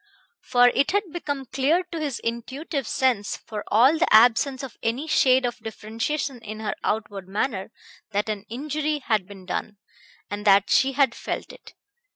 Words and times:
For 0.41 0.69
it 0.69 0.89
had 0.93 1.13
become 1.13 1.45
clear 1.45 1.83
to 1.91 1.99
his 1.99 2.17
intuitive 2.21 2.87
sense, 2.87 3.37
for 3.37 3.63
all 3.67 3.99
the 3.99 4.11
absence 4.11 4.63
of 4.63 4.75
any 4.81 5.05
shade 5.05 5.45
of 5.45 5.59
differentiation 5.59 6.39
in 6.41 6.59
her 6.59 6.73
outward 6.83 7.27
manner, 7.27 7.71
that 8.11 8.27
an 8.27 8.45
injury 8.49 9.03
had 9.05 9.27
been 9.27 9.45
done, 9.45 9.77
and 10.27 10.43
that 10.43 10.71
she 10.71 10.93
had 10.93 11.13
felt 11.13 11.53
it. 11.53 11.75